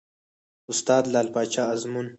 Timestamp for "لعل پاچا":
1.13-1.63